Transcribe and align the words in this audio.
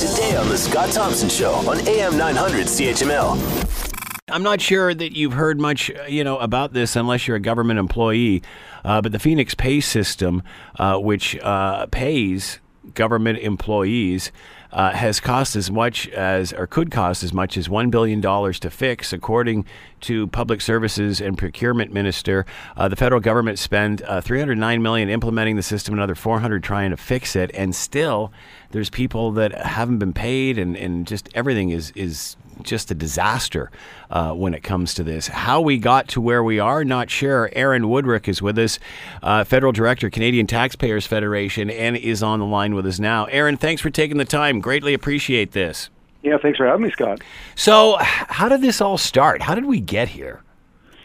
today 0.00 0.34
on 0.34 0.48
The 0.48 0.56
Scott 0.56 0.90
Thompson 0.92 1.28
Show 1.28 1.52
on 1.68 1.86
AM 1.86 2.16
900 2.16 2.66
CHML. 2.68 4.30
I'm 4.30 4.42
not 4.42 4.62
sure 4.62 4.94
that 4.94 5.14
you've 5.14 5.34
heard 5.34 5.60
much, 5.60 5.90
uh, 5.90 6.04
you 6.04 6.24
know, 6.24 6.38
about 6.38 6.72
this 6.72 6.96
unless 6.96 7.28
you're 7.28 7.36
a 7.36 7.40
government 7.40 7.78
employee. 7.78 8.42
Uh, 8.82 9.02
but 9.02 9.12
the 9.12 9.18
Phoenix 9.18 9.54
Pay 9.54 9.80
System, 9.80 10.42
uh, 10.78 10.96
which 10.96 11.38
uh, 11.40 11.84
pays 11.86 12.60
government 12.94 13.40
employees, 13.40 14.32
uh, 14.72 14.92
has 14.92 15.20
cost 15.20 15.56
as 15.56 15.70
much 15.70 16.08
as, 16.08 16.52
or 16.52 16.66
could 16.66 16.90
cost 16.90 17.22
as 17.22 17.32
much 17.32 17.56
as 17.56 17.68
$1 17.68 17.90
billion 17.90 18.22
to 18.22 18.70
fix, 18.70 19.12
according 19.12 19.64
to 20.00 20.28
Public 20.28 20.60
Services 20.60 21.20
and 21.20 21.36
Procurement 21.36 21.92
Minister. 21.92 22.46
Uh, 22.76 22.88
the 22.88 22.96
federal 22.96 23.20
government 23.20 23.58
spent 23.58 24.00
uh, 24.02 24.20
309 24.20 24.82
million 24.82 25.08
implementing 25.10 25.56
the 25.56 25.62
system, 25.62 25.92
another 25.94 26.14
400 26.14 26.62
trying 26.62 26.90
to 26.90 26.96
fix 26.96 27.36
it, 27.36 27.50
and 27.54 27.74
still 27.74 28.32
there's 28.70 28.90
people 28.90 29.32
that 29.32 29.52
haven't 29.52 29.98
been 29.98 30.12
paid, 30.12 30.58
and, 30.58 30.76
and 30.76 31.06
just 31.06 31.28
everything 31.34 31.70
is 31.70 31.92
is 31.94 32.36
just 32.62 32.90
a 32.90 32.94
disaster 32.94 33.70
uh, 34.10 34.32
when 34.32 34.54
it 34.54 34.62
comes 34.62 34.94
to 34.94 35.02
this. 35.02 35.28
How 35.28 35.60
we 35.60 35.78
got 35.78 36.08
to 36.08 36.20
where 36.20 36.44
we 36.44 36.58
are, 36.58 36.84
not 36.84 37.10
sure. 37.10 37.48
Aaron 37.52 37.84
Wudrick 37.84 38.28
is 38.28 38.42
with 38.42 38.58
us, 38.58 38.78
uh, 39.22 39.44
Federal 39.44 39.72
Director, 39.72 40.10
Canadian 40.10 40.46
Taxpayers 40.46 41.06
Federation, 41.06 41.70
and 41.70 41.96
is 41.96 42.22
on 42.22 42.38
the 42.38 42.44
line 42.44 42.74
with 42.74 42.86
us 42.86 42.98
now. 42.98 43.24
Aaron, 43.26 43.56
thanks 43.56 43.80
for 43.80 43.90
taking 43.90 44.18
the 44.18 44.24
time. 44.24 44.60
Greatly 44.60 44.94
appreciate 44.94 45.52
this. 45.52 45.90
Yeah, 46.22 46.36
thanks 46.36 46.58
for 46.58 46.66
having 46.66 46.82
me, 46.82 46.90
Scott. 46.90 47.22
So, 47.54 47.96
how 47.98 48.48
did 48.48 48.60
this 48.60 48.80
all 48.80 48.98
start? 48.98 49.40
How 49.42 49.54
did 49.54 49.64
we 49.64 49.80
get 49.80 50.08
here? 50.08 50.42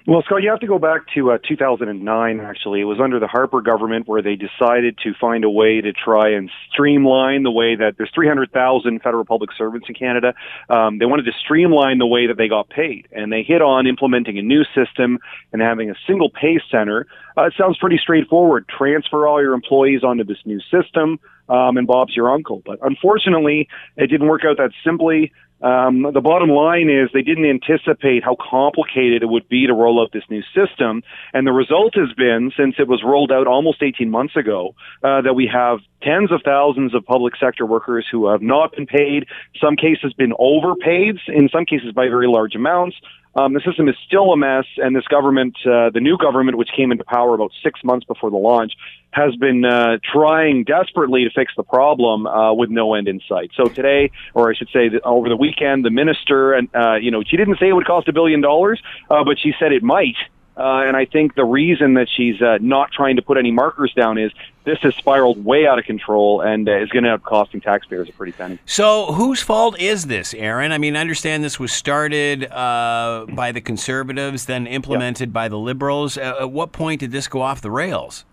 Well, 0.07 0.21
Scott, 0.23 0.43
you 0.43 0.51
have 0.51 0.59
to 0.59 0.67
go 0.67 0.77
back 0.77 1.01
to 1.15 1.31
uh, 1.31 1.39
2009, 1.47 2.39
actually. 2.39 2.81
It 2.81 2.83
was 2.83 2.99
under 3.01 3.19
the 3.19 3.25
Harper 3.25 3.61
government 3.61 4.07
where 4.07 4.21
they 4.21 4.35
decided 4.35 4.99
to 4.99 5.13
find 5.19 5.43
a 5.43 5.49
way 5.49 5.81
to 5.81 5.93
try 5.93 6.29
and 6.29 6.51
streamline 6.71 7.41
the 7.41 7.49
way 7.49 7.75
that 7.75 7.95
there's 7.97 8.11
300,000 8.13 9.01
federal 9.01 9.25
public 9.25 9.49
servants 9.57 9.87
in 9.89 9.95
Canada. 9.95 10.35
Um, 10.69 10.99
they 10.99 11.07
wanted 11.07 11.23
to 11.23 11.31
streamline 11.43 11.97
the 11.97 12.05
way 12.05 12.27
that 12.27 12.37
they 12.37 12.47
got 12.47 12.69
paid. 12.69 13.07
And 13.13 13.33
they 13.33 13.41
hit 13.41 13.63
on 13.63 13.87
implementing 13.87 14.37
a 14.37 14.43
new 14.43 14.63
system 14.75 15.17
and 15.51 15.59
having 15.59 15.89
a 15.89 15.95
single 16.05 16.29
pay 16.29 16.61
center. 16.69 17.07
Uh, 17.35 17.45
it 17.45 17.53
sounds 17.57 17.79
pretty 17.79 17.97
straightforward. 17.97 18.67
Transfer 18.67 19.27
all 19.27 19.41
your 19.41 19.53
employees 19.55 20.03
onto 20.03 20.23
this 20.23 20.37
new 20.45 20.61
system, 20.69 21.19
um, 21.49 21.77
and 21.77 21.87
Bob's 21.87 22.15
your 22.15 22.31
uncle. 22.31 22.61
But 22.63 22.77
unfortunately, 22.83 23.67
it 23.97 24.05
didn't 24.07 24.27
work 24.27 24.43
out 24.47 24.57
that 24.57 24.69
simply. 24.83 25.31
Um, 25.61 26.03
the 26.13 26.21
bottom 26.21 26.49
line 26.49 26.89
is 26.89 27.09
they 27.13 27.21
didn't 27.21 27.45
anticipate 27.45 28.23
how 28.23 28.35
complicated 28.35 29.23
it 29.23 29.27
would 29.27 29.47
be 29.47 29.67
to 29.67 29.73
roll 29.73 30.01
out 30.01 30.11
this 30.11 30.23
new 30.29 30.43
system. 30.53 31.01
And 31.33 31.47
the 31.47 31.53
result 31.53 31.95
has 31.95 32.11
been, 32.13 32.51
since 32.57 32.75
it 32.77 32.87
was 32.87 33.03
rolled 33.03 33.31
out 33.31 33.47
almost 33.47 33.81
18 33.81 34.09
months 34.09 34.35
ago, 34.35 34.75
uh, 35.03 35.21
that 35.21 35.33
we 35.33 35.49
have 35.51 35.79
tens 36.01 36.31
of 36.31 36.41
thousands 36.43 36.93
of 36.93 37.05
public 37.05 37.35
sector 37.37 37.65
workers 37.65 38.05
who 38.11 38.27
have 38.27 38.41
not 38.41 38.75
been 38.75 38.85
paid, 38.85 39.27
some 39.59 39.75
cases 39.75 40.13
been 40.13 40.33
overpaid, 40.37 41.17
in 41.27 41.49
some 41.49 41.65
cases 41.65 41.93
by 41.93 42.09
very 42.09 42.27
large 42.27 42.53
amounts. 42.55 42.97
Um, 43.35 43.53
the 43.53 43.59
system 43.65 43.89
is 43.89 43.95
still 44.07 44.31
a 44.31 44.37
mess, 44.37 44.65
and 44.77 44.95
this 44.95 45.07
government, 45.07 45.57
uh, 45.65 45.89
the 45.89 45.99
new 45.99 46.17
government, 46.17 46.57
which 46.57 46.69
came 46.75 46.91
into 46.91 47.03
power 47.03 47.35
about 47.35 47.51
six 47.61 47.83
months 47.83 48.05
before 48.05 48.31
the 48.31 48.37
launch, 48.37 48.73
has 49.11 49.35
been 49.35 49.65
uh, 49.65 49.97
trying 50.13 50.63
desperately 50.63 51.23
to 51.25 51.29
fix 51.29 51.51
the 51.57 51.63
problem 51.63 52.27
uh, 52.27 52.53
with 52.53 52.69
no 52.69 52.93
end 52.93 53.07
in 53.07 53.19
sight. 53.27 53.51
So 53.55 53.65
today, 53.65 54.11
or 54.33 54.49
I 54.49 54.55
should 54.55 54.69
say, 54.73 54.89
over 55.03 55.27
the 55.27 55.35
weekend, 55.35 55.83
the 55.83 55.89
minister, 55.89 56.53
and 56.53 56.69
uh, 56.73 56.95
you 56.95 57.11
know, 57.11 57.23
she 57.25 57.35
didn't 57.35 57.59
say 57.59 57.69
it 57.69 57.73
would 57.73 57.85
cost 57.85 58.07
a 58.07 58.13
billion 58.13 58.41
dollars, 58.41 58.81
uh, 59.09 59.23
but 59.23 59.37
she 59.37 59.53
said 59.59 59.73
it 59.73 59.83
might. 59.83 60.15
Uh, 60.57 60.83
and 60.85 60.95
I 60.95 61.05
think 61.05 61.35
the 61.35 61.43
reason 61.43 61.95
that 61.95 62.07
she's 62.09 62.41
uh, 62.41 62.57
not 62.61 62.91
trying 62.91 63.17
to 63.17 63.21
put 63.21 63.37
any 63.37 63.51
markers 63.51 63.93
down 63.93 64.17
is 64.17 64.31
this 64.63 64.79
has 64.79 64.95
spiraled 64.95 65.43
way 65.43 65.67
out 65.67 65.77
of 65.77 65.85
control 65.85 66.39
and 66.41 66.67
uh, 66.69 66.77
is 66.77 66.89
going 66.89 67.03
to 67.03 67.09
end 67.09 67.15
up 67.15 67.23
costing 67.23 67.59
taxpayers 67.59 68.07
a 68.07 68.13
pretty 68.13 68.31
penny. 68.31 68.57
So, 68.65 69.11
whose 69.11 69.41
fault 69.41 69.77
is 69.79 70.05
this, 70.05 70.33
Aaron? 70.33 70.71
I 70.71 70.77
mean, 70.77 70.95
I 70.95 71.01
understand 71.01 71.43
this 71.43 71.59
was 71.59 71.73
started 71.73 72.49
uh, 72.51 73.25
by 73.29 73.51
the 73.51 73.59
Conservatives, 73.59 74.45
then 74.45 74.65
implemented 74.65 75.33
by 75.33 75.49
the 75.49 75.57
Liberals. 75.57 76.17
Uh, 76.17 76.35
at 76.41 76.51
what 76.51 76.71
point 76.71 77.01
did 77.01 77.11
this 77.11 77.27
go 77.27 77.41
off 77.41 77.59
the 77.59 77.71
rails? 77.71 78.23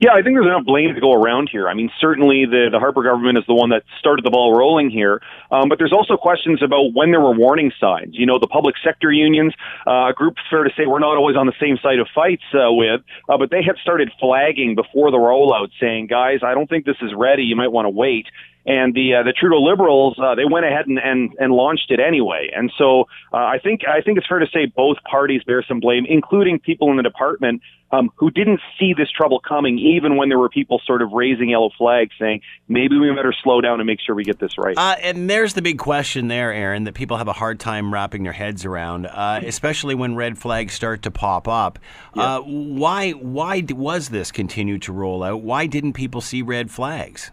Yeah, 0.00 0.12
I 0.12 0.22
think 0.22 0.36
there's 0.36 0.46
enough 0.46 0.64
blame 0.64 0.94
to 0.94 1.00
go 1.00 1.12
around 1.12 1.48
here. 1.50 1.68
I 1.68 1.74
mean, 1.74 1.90
certainly 2.00 2.44
the, 2.44 2.68
the 2.70 2.78
Harper 2.78 3.02
government 3.02 3.38
is 3.38 3.44
the 3.46 3.54
one 3.54 3.70
that 3.70 3.82
started 3.98 4.24
the 4.24 4.30
ball 4.30 4.56
rolling 4.56 4.90
here, 4.90 5.22
um, 5.50 5.68
but 5.68 5.78
there's 5.78 5.92
also 5.92 6.16
questions 6.16 6.62
about 6.62 6.94
when 6.94 7.10
there 7.10 7.20
were 7.20 7.34
warning 7.34 7.72
signs. 7.80 8.14
You 8.16 8.26
know, 8.26 8.38
the 8.38 8.46
public 8.46 8.74
sector 8.82 9.12
unions, 9.12 9.54
uh, 9.86 10.10
a 10.10 10.12
group 10.14 10.36
fair 10.50 10.64
to 10.64 10.70
say 10.76 10.86
we're 10.86 10.98
not 10.98 11.16
always 11.16 11.36
on 11.36 11.46
the 11.46 11.56
same 11.60 11.78
side 11.82 11.98
of 11.98 12.08
fights 12.14 12.44
uh, 12.54 12.72
with, 12.72 13.00
uh, 13.28 13.38
but 13.38 13.50
they 13.50 13.62
had 13.62 13.76
started 13.82 14.10
flagging 14.20 14.74
before 14.74 15.10
the 15.10 15.18
rollout, 15.18 15.70
saying, 15.80 16.06
"Guys, 16.08 16.40
I 16.42 16.54
don't 16.54 16.68
think 16.68 16.84
this 16.84 17.00
is 17.00 17.12
ready. 17.14 17.44
You 17.44 17.56
might 17.56 17.72
want 17.72 17.86
to 17.86 17.90
wait." 17.90 18.26
And 18.66 18.92
the 18.94 19.14
uh, 19.14 19.22
the 19.22 19.32
Trudeau 19.32 19.62
Liberals 19.62 20.18
uh, 20.18 20.34
they 20.34 20.44
went 20.44 20.66
ahead 20.66 20.86
and, 20.86 20.98
and, 20.98 21.32
and 21.38 21.52
launched 21.52 21.90
it 21.90 22.00
anyway. 22.00 22.50
And 22.54 22.72
so 22.76 23.04
uh, 23.32 23.36
I 23.36 23.58
think 23.62 23.82
I 23.88 24.00
think 24.02 24.18
it's 24.18 24.26
fair 24.26 24.40
to 24.40 24.46
say 24.52 24.66
both 24.66 24.96
parties 25.08 25.42
bear 25.44 25.64
some 25.66 25.80
blame, 25.80 26.04
including 26.08 26.58
people 26.58 26.90
in 26.90 26.96
the 26.96 27.02
department 27.02 27.62
um, 27.92 28.10
who 28.16 28.30
didn't 28.30 28.60
see 28.78 28.94
this 28.96 29.08
trouble 29.10 29.40
coming, 29.40 29.78
even 29.78 30.16
when 30.16 30.28
there 30.28 30.38
were 30.38 30.48
people 30.48 30.80
sort 30.84 31.02
of 31.02 31.12
raising 31.12 31.50
yellow 31.50 31.70
flags, 31.78 32.10
saying 32.18 32.40
maybe 32.68 32.98
we 32.98 33.08
better 33.14 33.34
slow 33.44 33.60
down 33.60 33.78
and 33.80 33.86
make 33.86 34.00
sure 34.04 34.14
we 34.14 34.24
get 34.24 34.40
this 34.40 34.58
right. 34.58 34.76
Uh, 34.76 34.96
and 35.00 35.30
there's 35.30 35.54
the 35.54 35.62
big 35.62 35.78
question 35.78 36.26
there, 36.28 36.52
Aaron, 36.52 36.84
that 36.84 36.94
people 36.94 37.16
have 37.16 37.28
a 37.28 37.32
hard 37.32 37.60
time 37.60 37.94
wrapping 37.94 38.24
their 38.24 38.32
heads 38.32 38.64
around, 38.64 39.06
uh, 39.06 39.40
especially 39.44 39.94
when 39.94 40.16
red 40.16 40.36
flags 40.36 40.74
start 40.74 41.02
to 41.02 41.10
pop 41.10 41.46
up. 41.46 41.78
Yeah. 42.14 42.36
Uh, 42.36 42.40
why 42.40 43.12
why 43.12 43.64
was 43.70 44.08
this 44.08 44.32
continue 44.32 44.78
to 44.78 44.92
roll 44.92 45.22
out? 45.22 45.42
Why 45.42 45.66
didn't 45.66 45.92
people 45.92 46.20
see 46.20 46.42
red 46.42 46.70
flags? 46.70 47.30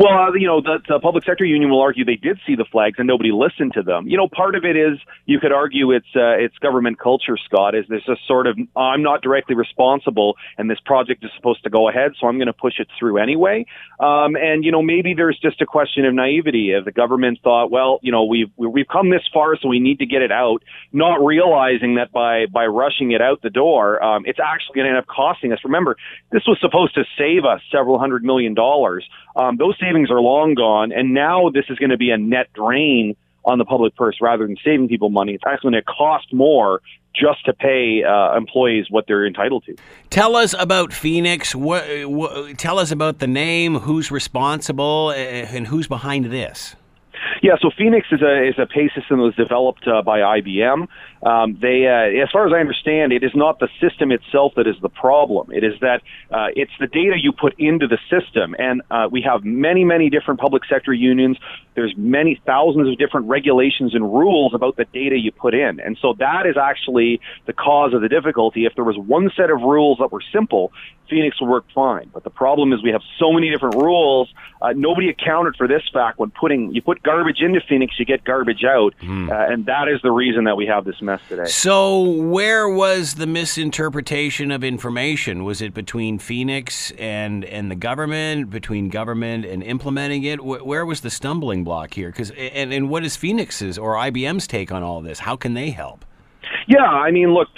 Well, 0.00 0.16
uh, 0.16 0.32
you 0.32 0.46
know, 0.46 0.62
the, 0.62 0.78
the 0.88 0.98
public 0.98 1.24
sector 1.26 1.44
union 1.44 1.70
will 1.70 1.82
argue 1.82 2.06
they 2.06 2.16
did 2.16 2.40
see 2.46 2.54
the 2.54 2.64
flags 2.64 2.94
and 2.98 3.06
nobody 3.06 3.32
listened 3.32 3.74
to 3.74 3.82
them. 3.82 4.08
You 4.08 4.16
know, 4.16 4.28
part 4.28 4.54
of 4.54 4.64
it 4.64 4.74
is 4.74 4.98
you 5.26 5.38
could 5.38 5.52
argue 5.52 5.90
it's 5.90 6.08
uh, 6.16 6.40
it's 6.40 6.56
government 6.56 6.98
culture, 6.98 7.36
Scott. 7.36 7.74
Is 7.74 7.84
this 7.86 8.00
a 8.08 8.16
sort 8.26 8.46
of 8.46 8.56
I'm 8.74 9.02
not 9.02 9.20
directly 9.20 9.56
responsible 9.56 10.36
and 10.56 10.70
this 10.70 10.80
project 10.86 11.22
is 11.22 11.30
supposed 11.36 11.64
to 11.64 11.70
go 11.70 11.90
ahead, 11.90 12.12
so 12.18 12.28
I'm 12.28 12.38
going 12.38 12.46
to 12.46 12.54
push 12.54 12.80
it 12.80 12.88
through 12.98 13.18
anyway. 13.18 13.66
Um, 13.98 14.36
and 14.36 14.64
you 14.64 14.72
know, 14.72 14.80
maybe 14.80 15.12
there's 15.12 15.38
just 15.38 15.60
a 15.60 15.66
question 15.66 16.06
of 16.06 16.14
naivety. 16.14 16.70
If 16.70 16.86
the 16.86 16.92
government 16.92 17.40
thought, 17.44 17.70
well, 17.70 18.00
you 18.00 18.10
know, 18.10 18.24
we've 18.24 18.50
we've 18.56 18.88
come 18.90 19.10
this 19.10 19.28
far, 19.34 19.58
so 19.60 19.68
we 19.68 19.80
need 19.80 19.98
to 19.98 20.06
get 20.06 20.22
it 20.22 20.32
out, 20.32 20.62
not 20.94 21.16
realizing 21.22 21.96
that 21.96 22.10
by 22.10 22.46
by 22.46 22.64
rushing 22.64 23.12
it 23.12 23.20
out 23.20 23.42
the 23.42 23.50
door, 23.50 24.02
um, 24.02 24.22
it's 24.24 24.40
actually 24.42 24.76
going 24.76 24.86
to 24.86 24.96
end 24.96 24.98
up 24.98 25.06
costing 25.14 25.52
us. 25.52 25.58
Remember, 25.62 25.98
this 26.32 26.44
was 26.46 26.56
supposed 26.62 26.94
to 26.94 27.04
save 27.18 27.44
us 27.44 27.60
several 27.70 27.98
hundred 27.98 28.24
million 28.24 28.54
dollars. 28.54 29.06
Um, 29.36 29.56
those 29.58 29.76
savings 29.90 30.10
are 30.10 30.20
long 30.20 30.54
gone, 30.54 30.92
and 30.92 31.12
now 31.14 31.50
this 31.50 31.64
is 31.68 31.78
going 31.78 31.90
to 31.90 31.96
be 31.96 32.10
a 32.10 32.18
net 32.18 32.52
drain 32.52 33.16
on 33.44 33.58
the 33.58 33.64
public 33.64 33.96
purse 33.96 34.16
rather 34.20 34.46
than 34.46 34.56
saving 34.64 34.88
people 34.88 35.10
money. 35.10 35.32
It's 35.32 35.44
actually 35.46 35.72
going 35.72 35.82
to 35.82 35.92
cost 35.92 36.32
more 36.32 36.80
just 37.14 37.44
to 37.46 37.52
pay 37.52 38.04
uh, 38.04 38.36
employees 38.36 38.86
what 38.90 39.06
they're 39.06 39.26
entitled 39.26 39.64
to. 39.64 39.76
Tell 40.10 40.36
us 40.36 40.54
about 40.58 40.92
Phoenix. 40.92 41.54
What, 41.54 41.84
what, 42.08 42.58
tell 42.58 42.78
us 42.78 42.90
about 42.90 43.18
the 43.18 43.26
name, 43.26 43.76
who's 43.76 44.10
responsible, 44.10 45.10
and 45.10 45.66
who's 45.66 45.88
behind 45.88 46.26
this. 46.26 46.76
Yeah, 47.42 47.54
so 47.62 47.70
Phoenix 47.76 48.06
is 48.12 48.20
a 48.20 48.48
is 48.48 48.54
a 48.58 48.66
pay 48.66 48.88
system 48.88 49.16
that 49.16 49.24
was 49.24 49.34
developed 49.34 49.88
uh, 49.88 50.02
by 50.02 50.20
IBM. 50.40 50.88
Um, 51.22 51.58
they, 51.60 51.86
uh, 51.86 52.22
as 52.22 52.30
far 52.30 52.46
as 52.46 52.52
I 52.52 52.60
understand, 52.60 53.12
it 53.12 53.24
is 53.24 53.32
not 53.34 53.58
the 53.60 53.68
system 53.80 54.12
itself 54.12 54.52
that 54.56 54.66
is 54.66 54.76
the 54.82 54.90
problem. 54.90 55.50
It 55.50 55.64
is 55.64 55.72
that 55.80 56.02
uh, 56.30 56.48
it's 56.54 56.72
the 56.78 56.86
data 56.86 57.16
you 57.18 57.32
put 57.32 57.54
into 57.58 57.86
the 57.86 57.98
system, 58.10 58.54
and 58.58 58.82
uh, 58.90 59.08
we 59.10 59.22
have 59.22 59.42
many, 59.42 59.84
many 59.84 60.10
different 60.10 60.38
public 60.38 60.64
sector 60.68 60.92
unions. 60.92 61.38
There's 61.74 61.94
many 61.96 62.40
thousands 62.44 62.88
of 62.88 62.98
different 62.98 63.28
regulations 63.28 63.94
and 63.94 64.04
rules 64.04 64.52
about 64.54 64.76
the 64.76 64.84
data 64.84 65.16
you 65.16 65.32
put 65.32 65.54
in, 65.54 65.80
and 65.80 65.96
so 66.00 66.14
that 66.18 66.44
is 66.46 66.56
actually 66.60 67.20
the 67.46 67.54
cause 67.54 67.94
of 67.94 68.02
the 68.02 68.08
difficulty. 68.08 68.66
If 68.66 68.74
there 68.74 68.84
was 68.84 68.98
one 68.98 69.30
set 69.34 69.50
of 69.50 69.62
rules 69.62 69.98
that 70.00 70.12
were 70.12 70.22
simple, 70.32 70.72
Phoenix 71.08 71.40
would 71.40 71.50
work 71.50 71.64
fine. 71.74 72.10
But 72.12 72.24
the 72.24 72.30
problem 72.30 72.72
is 72.72 72.82
we 72.82 72.92
have 72.92 73.02
so 73.18 73.32
many 73.32 73.50
different 73.50 73.74
rules. 73.74 74.32
Uh, 74.62 74.72
nobody 74.74 75.08
accounted 75.08 75.56
for 75.56 75.66
this 75.66 75.82
fact 75.92 76.18
when 76.18 76.30
putting 76.30 76.72
you 76.72 76.80
put 76.80 77.02
garbage 77.02 77.29
into 77.38 77.60
Phoenix, 77.68 77.98
you 77.98 78.04
get 78.04 78.24
garbage 78.24 78.64
out, 78.64 78.94
mm. 79.00 79.30
uh, 79.30 79.52
and 79.52 79.66
that 79.66 79.88
is 79.88 80.00
the 80.02 80.10
reason 80.10 80.44
that 80.44 80.56
we 80.56 80.66
have 80.66 80.84
this 80.84 81.00
mess 81.00 81.20
today. 81.28 81.44
So, 81.46 82.00
where 82.02 82.68
was 82.68 83.14
the 83.14 83.26
misinterpretation 83.26 84.50
of 84.50 84.64
information? 84.64 85.44
Was 85.44 85.62
it 85.62 85.72
between 85.72 86.18
Phoenix 86.18 86.90
and 86.92 87.44
and 87.44 87.70
the 87.70 87.76
government, 87.76 88.50
between 88.50 88.88
government 88.88 89.44
and 89.44 89.62
implementing 89.62 90.24
it? 90.24 90.44
Where 90.44 90.84
was 90.84 91.00
the 91.02 91.10
stumbling 91.10 91.64
block 91.64 91.94
here? 91.94 92.10
Because 92.10 92.30
and 92.30 92.72
and 92.72 92.90
what 92.90 93.04
is 93.04 93.16
Phoenix's 93.16 93.78
or 93.78 93.94
IBM's 93.94 94.46
take 94.46 94.72
on 94.72 94.82
all 94.82 95.00
this? 95.00 95.20
How 95.20 95.36
can 95.36 95.54
they 95.54 95.70
help? 95.70 96.04
Yeah, 96.70 96.86
I 96.86 97.10
mean, 97.10 97.34
look, 97.34 97.48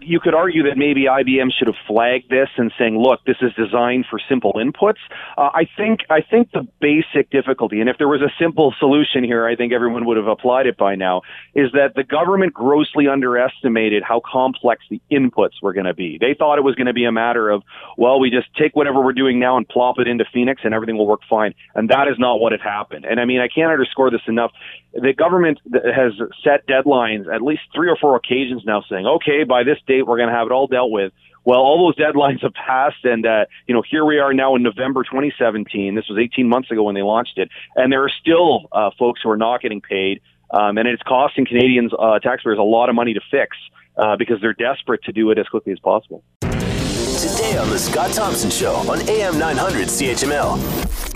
you 0.00 0.20
could 0.20 0.32
argue 0.32 0.62
that 0.68 0.76
maybe 0.76 1.06
IBM 1.06 1.50
should 1.58 1.66
have 1.66 1.76
flagged 1.88 2.30
this 2.30 2.48
and 2.56 2.70
saying, 2.78 2.96
"Look, 2.96 3.24
this 3.24 3.38
is 3.42 3.52
designed 3.54 4.06
for 4.08 4.20
simple 4.28 4.52
inputs." 4.52 5.02
Uh, 5.36 5.50
I 5.52 5.64
think 5.76 6.02
I 6.08 6.20
think 6.20 6.52
the 6.52 6.64
basic 6.78 7.30
difficulty, 7.30 7.80
and 7.80 7.90
if 7.90 7.98
there 7.98 8.06
was 8.06 8.22
a 8.22 8.30
simple 8.38 8.72
solution 8.78 9.24
here, 9.24 9.44
I 9.44 9.56
think 9.56 9.72
everyone 9.72 10.04
would 10.04 10.16
have 10.16 10.28
applied 10.28 10.66
it 10.66 10.76
by 10.76 10.94
now, 10.94 11.22
is 11.56 11.72
that 11.72 11.96
the 11.96 12.04
government 12.04 12.54
grossly 12.54 13.08
underestimated 13.08 14.04
how 14.04 14.20
complex 14.24 14.84
the 14.88 15.02
inputs 15.10 15.60
were 15.60 15.72
going 15.72 15.86
to 15.86 15.94
be. 15.94 16.16
They 16.20 16.34
thought 16.38 16.56
it 16.56 16.64
was 16.64 16.76
going 16.76 16.86
to 16.86 16.92
be 16.92 17.06
a 17.06 17.12
matter 17.12 17.50
of, 17.50 17.64
well, 17.98 18.20
we 18.20 18.30
just 18.30 18.46
take 18.54 18.76
whatever 18.76 19.02
we're 19.02 19.14
doing 19.14 19.40
now 19.40 19.56
and 19.56 19.68
plop 19.68 19.98
it 19.98 20.06
into 20.06 20.24
Phoenix, 20.32 20.60
and 20.62 20.72
everything 20.72 20.96
will 20.96 21.08
work 21.08 21.22
fine. 21.28 21.54
And 21.74 21.88
that 21.88 22.06
is 22.06 22.20
not 22.20 22.38
what 22.38 22.52
had 22.52 22.60
happened. 22.60 23.04
And 23.04 23.18
I 23.18 23.24
mean, 23.24 23.40
I 23.40 23.48
can't 23.48 23.72
underscore 23.72 24.12
this 24.12 24.22
enough. 24.28 24.52
The 24.92 25.12
government 25.12 25.58
has 25.72 26.12
set 26.44 26.68
deadlines 26.68 27.26
at 27.26 27.42
least 27.42 27.62
three 27.74 27.88
or 27.90 27.96
four 28.00 28.14
occasions 28.14 28.43
occasions 28.44 28.64
now 28.64 28.82
saying, 28.88 29.06
okay, 29.06 29.44
by 29.44 29.64
this 29.64 29.78
date, 29.86 30.06
we're 30.06 30.16
going 30.16 30.28
to 30.28 30.34
have 30.34 30.46
it 30.46 30.52
all 30.52 30.66
dealt 30.66 30.90
with. 30.90 31.12
Well, 31.44 31.58
all 31.58 31.86
those 31.86 31.96
deadlines 31.96 32.40
have 32.42 32.54
passed, 32.54 33.04
and 33.04 33.26
uh, 33.26 33.44
you 33.66 33.74
know 33.74 33.82
here 33.88 34.04
we 34.04 34.18
are 34.18 34.32
now 34.32 34.56
in 34.56 34.62
November 34.62 35.02
2017. 35.02 35.94
This 35.94 36.06
was 36.08 36.18
18 36.18 36.48
months 36.48 36.70
ago 36.70 36.82
when 36.84 36.94
they 36.94 37.02
launched 37.02 37.36
it, 37.36 37.50
and 37.76 37.92
there 37.92 38.02
are 38.02 38.10
still 38.20 38.68
uh, 38.72 38.90
folks 38.98 39.20
who 39.22 39.28
are 39.28 39.36
not 39.36 39.60
getting 39.60 39.82
paid, 39.82 40.22
um, 40.50 40.78
and 40.78 40.88
it's 40.88 41.02
costing 41.02 41.44
Canadians 41.44 41.92
uh, 41.98 42.18
taxpayers 42.18 42.58
a 42.58 42.62
lot 42.62 42.88
of 42.88 42.94
money 42.94 43.12
to 43.12 43.20
fix 43.30 43.58
uh, 43.98 44.16
because 44.16 44.40
they're 44.40 44.54
desperate 44.54 45.02
to 45.04 45.12
do 45.12 45.30
it 45.30 45.38
as 45.38 45.46
quickly 45.48 45.74
as 45.74 45.78
possible. 45.80 46.24
Today 46.40 47.58
on 47.58 47.68
the 47.68 47.78
Scott 47.78 48.12
Thompson 48.12 48.50
Show 48.50 48.74
on 48.90 49.06
AM 49.08 49.38
900 49.38 49.88
CHML. 49.88 51.13